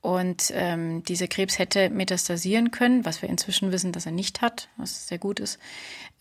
[0.02, 4.68] Und ähm, dieser Krebs hätte metastasieren können, was wir inzwischen wissen, dass er nicht hat,
[4.78, 5.58] was sehr gut ist.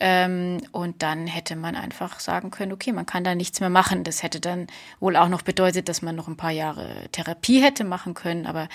[0.01, 4.03] Ähm, und dann hätte man einfach sagen können, okay, man kann da nichts mehr machen.
[4.03, 4.67] Das hätte dann
[4.99, 8.47] wohl auch noch bedeutet, dass man noch ein paar Jahre Therapie hätte machen können.
[8.47, 8.67] Aber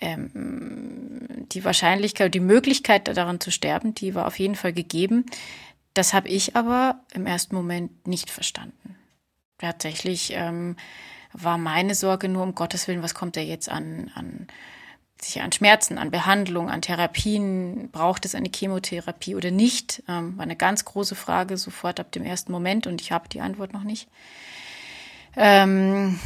[0.00, 5.24] ähm, die Wahrscheinlichkeit, die Möglichkeit daran zu sterben, die war auf jeden Fall gegeben.
[5.94, 8.96] Das habe ich aber im ersten Moment nicht verstanden.
[9.58, 10.76] Tatsächlich ähm,
[11.32, 14.46] war meine Sorge nur, um Gottes Willen, was kommt da jetzt an, an
[15.20, 20.02] sich an Schmerzen, an Behandlung, an Therapien, braucht es eine Chemotherapie oder nicht?
[20.08, 23.40] Ähm, war eine ganz große Frage sofort ab dem ersten Moment und ich habe die
[23.40, 24.08] Antwort noch nicht.
[25.36, 26.18] Ähm,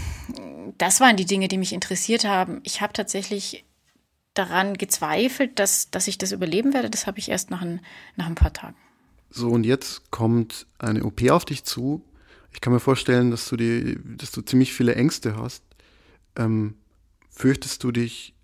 [0.79, 2.61] das waren die Dinge, die mich interessiert haben.
[2.65, 3.65] Ich habe tatsächlich
[4.35, 6.91] daran gezweifelt, dass, dass ich das überleben werde.
[6.91, 7.81] Das habe ich erst nach ein,
[8.17, 8.77] nach ein paar Tagen.
[9.31, 12.03] So, und jetzt kommt eine OP auf dich zu.
[12.53, 15.63] Ich kann mir vorstellen, dass du die, dass du ziemlich viele Ängste hast.
[16.37, 16.75] Ähm,
[17.31, 18.36] fürchtest du dich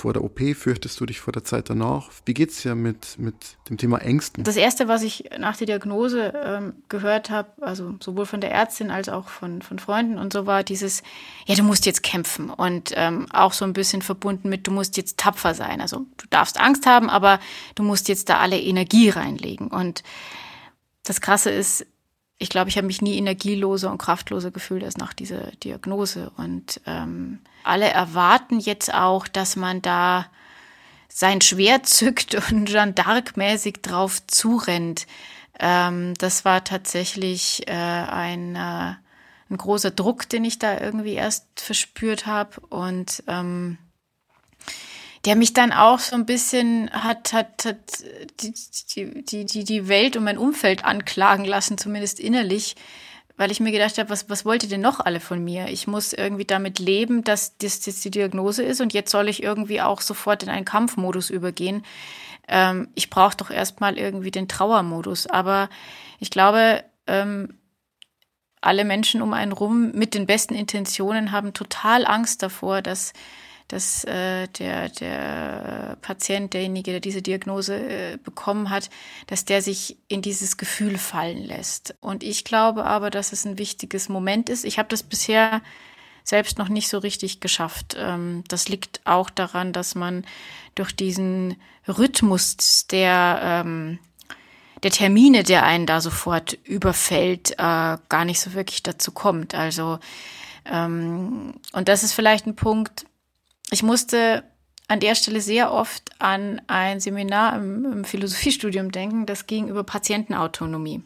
[0.00, 2.10] vor der OP, fürchtest du dich vor der Zeit danach?
[2.24, 3.34] Wie geht es dir mit, mit
[3.68, 4.44] dem Thema Ängsten?
[4.44, 8.90] Das Erste, was ich nach der Diagnose ähm, gehört habe, also sowohl von der Ärztin
[8.90, 11.02] als auch von, von Freunden und so, war dieses,
[11.44, 14.96] ja, du musst jetzt kämpfen und ähm, auch so ein bisschen verbunden mit, du musst
[14.96, 15.82] jetzt tapfer sein.
[15.82, 17.38] Also du darfst Angst haben, aber
[17.74, 19.68] du musst jetzt da alle Energie reinlegen.
[19.68, 20.02] Und
[21.04, 21.86] das Krasse ist,
[22.38, 26.32] ich glaube, ich habe mich nie energieloser und kraftloser gefühlt als nach dieser Diagnose.
[26.38, 30.26] Und ähm, alle erwarten jetzt auch, dass man da
[31.08, 35.06] sein Schwert zückt und Jeanne d'Arc-mäßig drauf zurennt.
[35.58, 38.94] Ähm, das war tatsächlich äh, ein, äh,
[39.50, 42.60] ein großer Druck, den ich da irgendwie erst verspürt habe.
[42.68, 43.78] Und ähm,
[45.26, 48.04] der mich dann auch so ein bisschen hat, hat, hat
[48.40, 48.54] die,
[49.24, 52.76] die, die, die Welt und mein Umfeld anklagen lassen, zumindest innerlich,
[53.40, 55.68] weil ich mir gedacht habe, was, was wollt ihr denn noch alle von mir?
[55.68, 59.42] Ich muss irgendwie damit leben, dass das jetzt die Diagnose ist und jetzt soll ich
[59.42, 61.82] irgendwie auch sofort in einen Kampfmodus übergehen.
[62.48, 65.26] Ähm, ich brauche doch erstmal irgendwie den Trauermodus.
[65.26, 65.70] Aber
[66.18, 67.58] ich glaube, ähm,
[68.60, 73.14] alle Menschen um einen rum mit den besten Intentionen haben total Angst davor, dass
[73.72, 78.90] dass äh, der, der Patient, derjenige, der diese Diagnose äh, bekommen hat,
[79.28, 81.94] dass der sich in dieses Gefühl fallen lässt.
[82.00, 84.64] Und ich glaube aber, dass es ein wichtiges Moment ist.
[84.64, 85.62] Ich habe das bisher
[86.24, 87.96] selbst noch nicht so richtig geschafft.
[87.98, 90.24] Ähm, das liegt auch daran, dass man
[90.74, 91.56] durch diesen
[91.86, 93.98] Rhythmus der ähm,
[94.82, 97.54] der Termine, der einen da sofort überfällt, äh,
[98.08, 99.54] gar nicht so wirklich dazu kommt.
[99.54, 99.98] Also
[100.64, 103.04] ähm, und das ist vielleicht ein Punkt,
[103.70, 104.44] ich musste
[104.88, 109.84] an der Stelle sehr oft an ein Seminar im, im Philosophiestudium denken, das ging über
[109.84, 111.04] Patientenautonomie.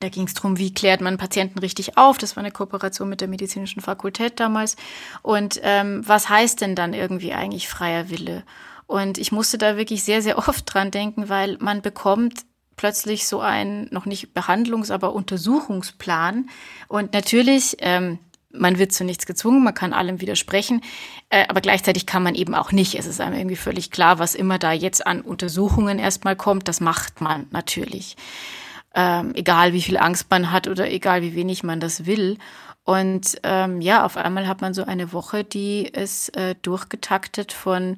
[0.00, 2.18] Da ging es darum, wie klärt man Patienten richtig auf.
[2.18, 4.76] Das war eine Kooperation mit der medizinischen Fakultät damals.
[5.22, 8.44] Und ähm, was heißt denn dann irgendwie eigentlich freier Wille?
[8.86, 12.44] Und ich musste da wirklich sehr, sehr oft dran denken, weil man bekommt
[12.76, 16.50] plötzlich so einen, noch nicht Behandlungs-, aber Untersuchungsplan.
[16.88, 18.18] Und natürlich ähm,
[18.58, 20.82] man wird zu nichts gezwungen, man kann allem widersprechen,
[21.30, 22.94] äh, aber gleichzeitig kann man eben auch nicht.
[22.94, 26.80] Es ist einem irgendwie völlig klar, was immer da jetzt an Untersuchungen erstmal kommt, das
[26.80, 28.16] macht man natürlich.
[28.94, 32.38] Ähm, egal wie viel Angst man hat oder egal wie wenig man das will.
[32.84, 37.96] Und ähm, ja, auf einmal hat man so eine Woche, die ist äh, durchgetaktet von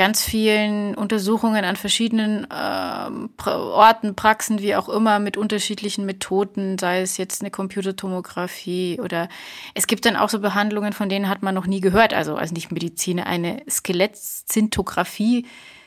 [0.00, 7.02] ganz vielen Untersuchungen an verschiedenen äh, Orten, Praxen, wie auch immer, mit unterschiedlichen Methoden, sei
[7.02, 9.28] es jetzt eine Computertomographie oder
[9.74, 12.50] es gibt dann auch so Behandlungen, von denen hat man noch nie gehört, also als
[12.50, 15.44] nicht Mediziner, eine Skelettzintographie,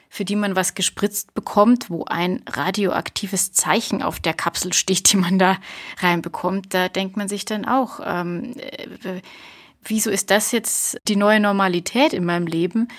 [0.10, 5.18] für die man was gespritzt bekommt, wo ein radioaktives Zeichen auf der Kapsel steht, die
[5.18, 5.58] man da
[5.98, 6.76] reinbekommt.
[6.76, 9.22] Da denkt man sich dann auch, ähm, äh,
[9.84, 12.90] wieso ist das jetzt die neue Normalität in meinem Leben?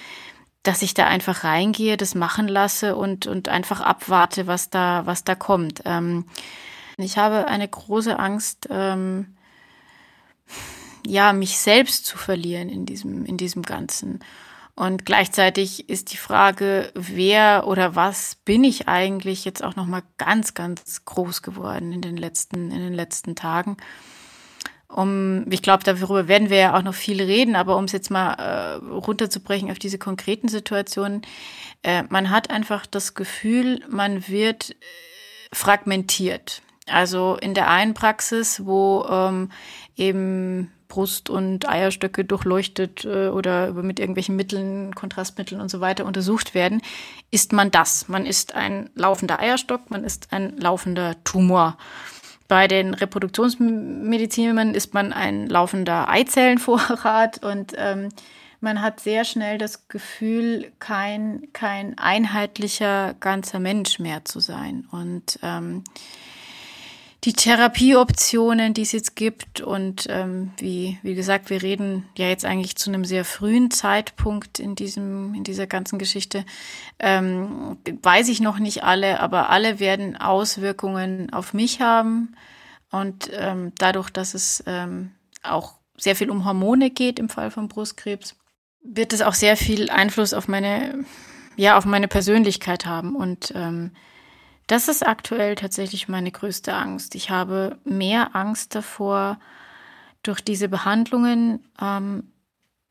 [0.65, 5.23] Dass ich da einfach reingehe, das machen lasse und, und einfach abwarte, was da, was
[5.23, 5.83] da kommt.
[5.85, 6.25] Ähm,
[6.97, 9.37] ich habe eine große Angst, ähm,
[11.07, 14.21] ja, mich selbst zu verlieren in diesem, in diesem Ganzen.
[14.75, 20.55] Und gleichzeitig ist die Frage, wer oder was bin ich eigentlich jetzt auch nochmal ganz,
[20.55, 23.77] ganz groß geworden in den letzten, in den letzten Tagen
[24.95, 28.11] um, ich glaube, darüber werden wir ja auch noch viel reden, aber um es jetzt
[28.11, 31.23] mal äh, runterzubrechen auf diese konkreten Situationen,
[31.83, 34.75] äh, man hat einfach das Gefühl, man wird äh,
[35.53, 36.63] fragmentiert.
[36.87, 39.51] Also in der einen Praxis, wo ähm,
[39.97, 46.55] eben Brust- und Eierstöcke durchleuchtet äh, oder mit irgendwelchen Mitteln, Kontrastmitteln und so weiter untersucht
[46.55, 46.83] werden,
[47.33, 48.07] ist man das.
[48.07, 51.79] Man ist ein laufender Eierstock, man ist ein laufender Tumor.
[52.49, 58.11] Bei den Reproduktionsmedizinern ist man ein laufender Eizellenvorrat und ähm,
[58.61, 64.89] man hat sehr schnell das Gefühl, kein, kein einheitlicher ganzer Mensch mehr zu sein.
[64.91, 65.85] Und ähm,
[67.25, 72.45] die Therapieoptionen, die es jetzt gibt und ähm, wie, wie gesagt, wir reden ja jetzt
[72.45, 76.45] eigentlich zu einem sehr frühen Zeitpunkt in diesem, in dieser ganzen Geschichte,
[76.99, 82.37] ähm, weiß ich noch nicht alle, aber alle werden Auswirkungen auf mich haben.
[82.91, 87.69] Und ähm, dadurch, dass es ähm, auch sehr viel um Hormone geht im Fall von
[87.69, 88.37] Brustkrebs,
[88.83, 91.05] wird es auch sehr viel Einfluss auf meine,
[91.57, 93.17] ja, auf meine Persönlichkeit haben.
[93.17, 93.93] Und ähm,
[94.67, 97.15] das ist aktuell tatsächlich meine größte Angst.
[97.15, 99.39] Ich habe mehr Angst davor,
[100.23, 102.33] durch diese Behandlungen ähm,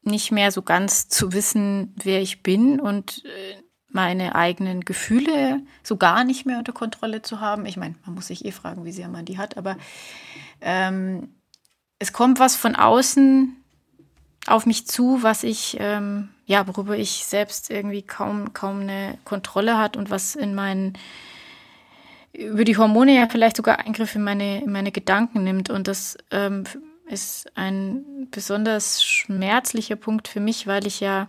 [0.03, 5.97] nicht mehr so ganz zu wissen, wer ich bin und äh, meine eigenen Gefühle so
[5.97, 7.65] gar nicht mehr unter Kontrolle zu haben.
[7.65, 9.77] Ich meine, man muss sich eh fragen, wie sehr man die hat, aber
[10.61, 11.29] ähm,
[11.99, 13.55] es kommt was von außen
[14.47, 19.77] auf mich zu, was ich, ähm, ja, worüber ich selbst irgendwie kaum, kaum eine Kontrolle
[19.77, 20.97] hat und was in meinen
[22.33, 25.69] über die Hormone ja vielleicht sogar Eingriff in meine, in meine Gedanken nimmt.
[25.69, 26.63] Und das ähm,
[27.05, 31.27] ist ein besonders schmerzlicher Punkt für mich, weil ich ja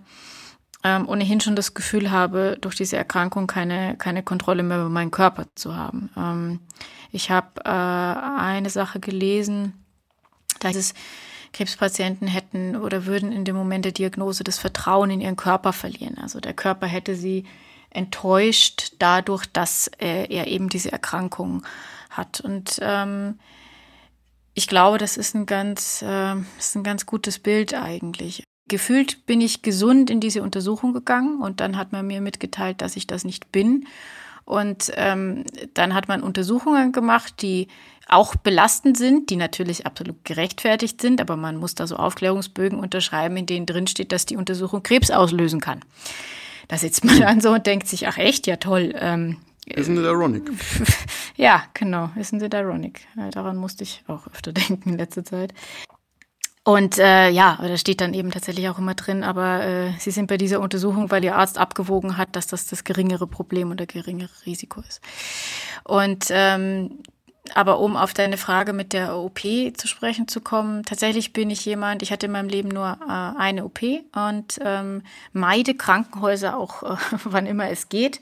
[0.82, 5.10] ähm, ohnehin schon das Gefühl habe, durch diese Erkrankung keine, keine Kontrolle mehr über meinen
[5.10, 6.10] Körper zu haben.
[6.16, 6.60] Ähm,
[7.12, 9.84] ich habe äh, eine Sache gelesen,
[10.60, 10.94] dass es
[11.52, 16.18] Krebspatienten hätten oder würden in dem Moment der Diagnose das Vertrauen in ihren Körper verlieren.
[16.18, 17.44] Also der Körper hätte sie
[17.94, 21.64] enttäuscht dadurch, dass er, er eben diese Erkrankung
[22.10, 22.40] hat.
[22.40, 23.38] Und ähm,
[24.52, 28.44] ich glaube, das ist ein ganz, äh, ist ein ganz gutes Bild eigentlich.
[28.68, 32.96] Gefühlt bin ich gesund in diese Untersuchung gegangen und dann hat man mir mitgeteilt, dass
[32.96, 33.86] ich das nicht bin.
[34.46, 37.68] Und ähm, dann hat man Untersuchungen gemacht, die
[38.06, 43.36] auch belastend sind, die natürlich absolut gerechtfertigt sind, aber man muss da so Aufklärungsbögen unterschreiben,
[43.38, 45.80] in denen drin steht, dass die Untersuchung Krebs auslösen kann.
[46.68, 48.94] Da sitzt man dann so und denkt sich, ach echt, ja toll.
[48.98, 50.50] Ähm, Isn't it ironic?
[51.36, 53.06] ja, genau, isn't it ironic.
[53.32, 55.54] Daran musste ich auch öfter denken in letzter Zeit.
[56.66, 60.28] Und äh, ja, da steht dann eben tatsächlich auch immer drin, aber äh, Sie sind
[60.28, 64.30] bei dieser Untersuchung, weil Ihr Arzt abgewogen hat, dass das das geringere Problem oder geringere
[64.46, 65.02] Risiko ist.
[65.84, 67.02] Und ähm,
[67.52, 71.64] aber um auf deine Frage mit der OP zu sprechen zu kommen, tatsächlich bin ich
[71.64, 73.82] jemand, ich hatte in meinem Leben nur äh, eine OP
[74.14, 75.02] und ähm,
[75.32, 78.20] meide Krankenhäuser auch, äh, wann immer es geht.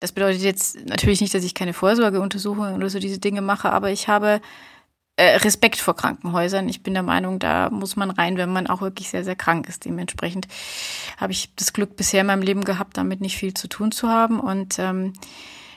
[0.00, 3.90] Das bedeutet jetzt natürlich nicht, dass ich keine Vorsorgeuntersuchungen oder so diese Dinge mache, aber
[3.90, 4.40] ich habe
[5.16, 6.68] äh, Respekt vor Krankenhäusern.
[6.68, 9.68] Ich bin der Meinung, da muss man rein, wenn man auch wirklich sehr, sehr krank
[9.68, 9.84] ist.
[9.84, 10.48] Dementsprechend
[11.18, 14.08] habe ich das Glück bisher in meinem Leben gehabt, damit nicht viel zu tun zu
[14.08, 14.40] haben.
[14.40, 15.12] Und ähm,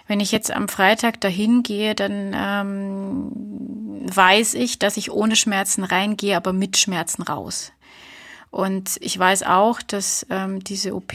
[0.07, 5.83] wenn ich jetzt am Freitag dahin gehe, dann ähm, weiß ich, dass ich ohne Schmerzen
[5.83, 7.71] reingehe, aber mit Schmerzen raus.
[8.49, 11.13] Und ich weiß auch, dass ähm, diese OP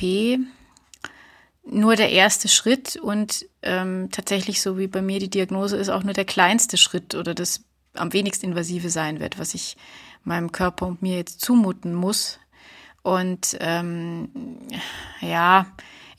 [1.65, 6.03] nur der erste Schritt und ähm, tatsächlich so wie bei mir die Diagnose ist auch
[6.03, 9.77] nur der kleinste Schritt oder das am wenigsten invasive sein wird, was ich,
[10.25, 12.39] meinem Körper und mir jetzt zumuten muss.
[13.03, 14.29] Und ähm,
[15.21, 15.67] ja,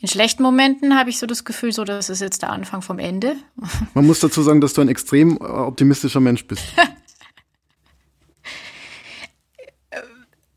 [0.04, 3.00] in schlechten Momenten habe ich so das Gefühl, so das ist jetzt der Anfang vom
[3.00, 3.38] Ende.
[3.94, 6.62] Man muss dazu sagen, dass du ein extrem äh, optimistischer Mensch bist.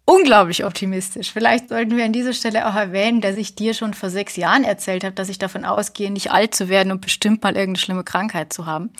[0.04, 1.32] unglaublich optimistisch.
[1.32, 4.64] Vielleicht sollten wir an dieser Stelle auch erwähnen, dass ich dir schon vor sechs Jahren
[4.64, 8.04] erzählt habe, dass ich davon ausgehe, nicht alt zu werden und bestimmt mal irgendeine schlimme
[8.04, 8.90] Krankheit zu haben.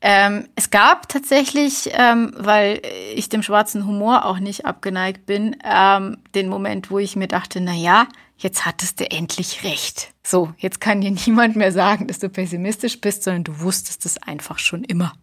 [0.00, 2.80] Ähm, es gab tatsächlich, ähm, weil
[3.14, 7.60] ich dem schwarzen Humor auch nicht abgeneigt bin, ähm, den Moment, wo ich mir dachte,
[7.60, 8.06] na ja,
[8.42, 10.12] jetzt hattest du endlich recht.
[10.22, 14.18] So, jetzt kann dir niemand mehr sagen, dass du pessimistisch bist, sondern du wusstest es
[14.18, 15.14] einfach schon immer.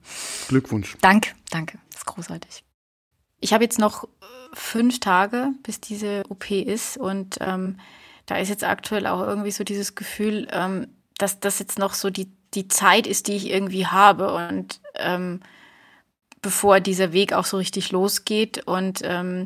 [0.47, 0.97] Glückwunsch.
[1.01, 1.77] Danke, danke.
[1.89, 2.63] Das ist großartig.
[3.41, 4.07] Ich habe jetzt noch
[4.53, 6.97] fünf Tage, bis diese OP ist.
[6.97, 7.79] Und ähm,
[8.25, 12.09] da ist jetzt aktuell auch irgendwie so dieses Gefühl, ähm, dass das jetzt noch so
[12.09, 14.33] die, die Zeit ist, die ich irgendwie habe.
[14.33, 15.41] Und ähm,
[16.41, 18.65] bevor dieser Weg auch so richtig losgeht.
[18.65, 19.45] Und ähm,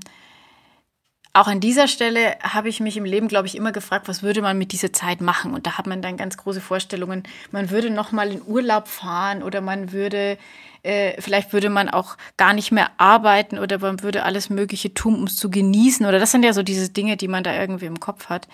[1.34, 4.42] auch an dieser Stelle habe ich mich im Leben, glaube ich, immer gefragt, was würde
[4.42, 5.54] man mit dieser Zeit machen?
[5.54, 7.24] Und da hat man dann ganz große Vorstellungen.
[7.52, 10.38] Man würde noch mal in Urlaub fahren oder man würde
[10.84, 15.16] äh, vielleicht würde man auch gar nicht mehr arbeiten oder man würde alles Mögliche tun,
[15.16, 16.06] um es zu genießen.
[16.06, 18.48] Oder das sind ja so diese Dinge, die man da irgendwie im Kopf hat.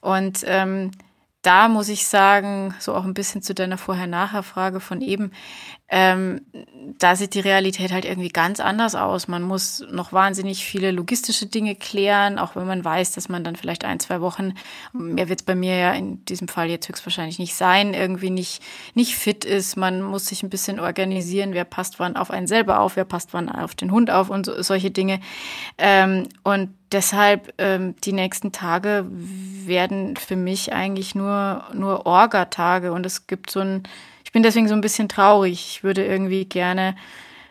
[0.00, 0.90] Und ähm,
[1.42, 5.30] da muss ich sagen, so auch ein bisschen zu deiner Vorher-Nachher-Frage von eben,
[5.90, 6.42] ähm,
[6.98, 9.26] da sieht die Realität halt irgendwie ganz anders aus.
[9.26, 13.56] Man muss noch wahnsinnig viele logistische Dinge klären, auch wenn man weiß, dass man dann
[13.56, 14.54] vielleicht ein, zwei Wochen,
[14.92, 18.62] mehr wird es bei mir ja in diesem Fall jetzt höchstwahrscheinlich nicht sein, irgendwie nicht,
[18.94, 19.76] nicht fit ist.
[19.76, 23.32] Man muss sich ein bisschen organisieren, wer passt wann auf einen selber auf, wer passt
[23.32, 25.20] wann auf den Hund auf und so, solche Dinge.
[25.78, 33.06] Ähm, und deshalb ähm, die nächsten Tage werden für mich eigentlich nur, nur Orga-Tage und
[33.06, 33.82] es gibt so ein,
[34.28, 35.52] ich bin deswegen so ein bisschen traurig.
[35.54, 36.94] Ich würde irgendwie gerne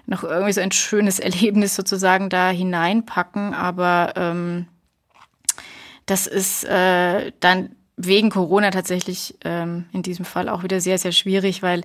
[0.05, 4.67] noch irgendwie so ein schönes Erlebnis sozusagen da hineinpacken, aber ähm,
[6.05, 11.11] das ist äh, dann wegen Corona tatsächlich ähm, in diesem Fall auch wieder sehr, sehr
[11.11, 11.81] schwierig, weil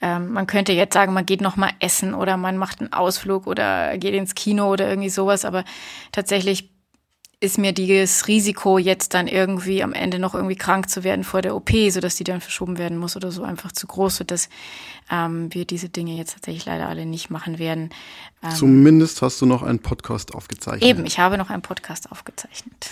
[0.00, 3.46] ähm, man könnte jetzt sagen, man geht noch mal essen oder man macht einen Ausflug
[3.46, 5.62] oder geht ins Kino oder irgendwie sowas, aber
[6.10, 6.71] tatsächlich
[7.42, 11.42] ist mir dieses Risiko, jetzt dann irgendwie am Ende noch irgendwie krank zu werden vor
[11.42, 14.48] der OP, sodass die dann verschoben werden muss oder so, einfach zu groß, sodass
[15.10, 17.90] ähm, wir diese Dinge jetzt tatsächlich leider alle nicht machen werden.
[18.44, 20.88] Ähm, Zumindest hast du noch einen Podcast aufgezeichnet.
[20.88, 22.88] Eben, ich habe noch einen Podcast aufgezeichnet.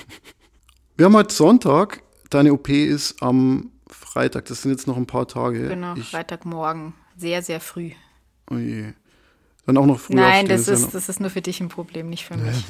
[0.96, 2.02] Wir haben heute Sonntag.
[2.30, 4.46] Deine OP ist am Freitag.
[4.46, 5.68] Das sind jetzt noch ein paar Tage.
[5.68, 6.94] Genau, ich, Freitagmorgen.
[7.18, 7.90] Sehr, sehr früh.
[8.50, 8.94] Oh je.
[9.66, 12.24] Dann auch noch früh Nein, das ist, das ist nur für dich ein Problem, nicht
[12.24, 12.64] für mich.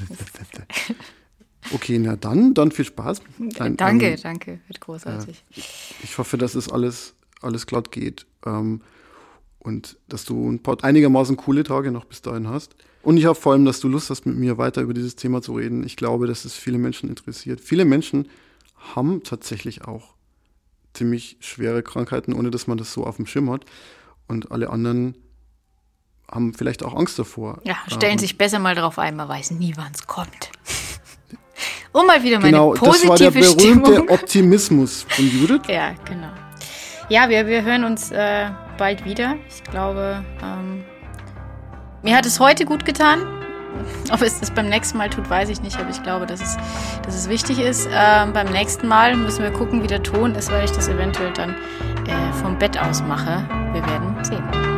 [1.73, 3.21] okay, na dann, dann viel Spaß.
[3.59, 5.45] Ein, danke, ähm, danke, wird großartig.
[5.55, 5.61] Äh,
[6.03, 8.81] ich hoffe, dass es alles, alles glatt geht ähm,
[9.59, 12.75] und dass du ein paar einigermaßen coole Tage noch bis dahin hast.
[13.03, 15.43] Und ich hoffe vor allem, dass du Lust hast, mit mir weiter über dieses Thema
[15.43, 15.85] zu reden.
[15.85, 17.61] Ich glaube, dass es viele Menschen interessiert.
[17.61, 18.29] Viele Menschen
[18.95, 20.15] haben tatsächlich auch
[20.95, 23.67] ziemlich schwere Krankheiten, ohne dass man das so auf dem Schirm hat.
[24.27, 25.15] Und alle anderen
[26.31, 27.59] haben vielleicht auch Angst davor.
[27.65, 30.51] Ja, stellen ähm, sich besser mal darauf ein, man weiß nie, wann es kommt.
[31.93, 34.09] um mal wieder meine genau, positive das war der berühmte Stimmung.
[34.09, 35.63] Optimismus von Judith.
[35.69, 36.31] ja, genau.
[37.09, 39.37] Ja, wir, wir hören uns äh, bald wieder.
[39.49, 40.85] Ich glaube, ähm,
[42.03, 43.21] mir hat es heute gut getan.
[44.13, 46.57] Ob es das beim nächsten Mal tut, weiß ich nicht, aber ich glaube, dass es,
[47.05, 47.89] dass es wichtig ist.
[47.93, 51.33] Ähm, beim nächsten Mal müssen wir gucken, wie der Ton ist, weil ich das eventuell
[51.33, 53.47] dann äh, vom Bett aus mache.
[53.73, 54.76] Wir werden sehen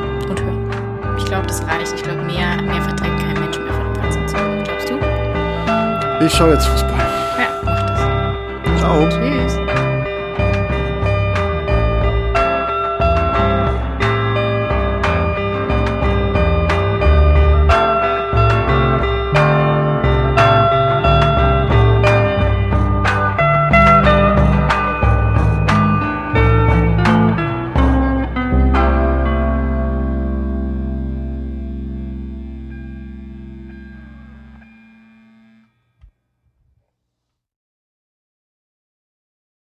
[1.28, 1.92] glaube, das reicht.
[1.94, 4.64] Ich glaube, mehr, mehr verträgt kein Mensch mehr von dem ganzen Zeug.
[4.64, 6.24] Glaubst du?
[6.24, 6.92] Ich schaue jetzt Fußball.
[7.38, 8.80] Ja, mach das.
[8.80, 9.08] Ciao.
[9.08, 9.77] Tschüss.